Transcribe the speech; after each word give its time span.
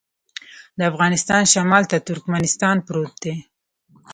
د 0.77 0.79
افغانستان 0.91 1.41
شمال 1.53 1.83
ته 1.91 1.97
ترکمنستان 2.07 2.75
پروت 2.87 3.13
دی 3.23 3.35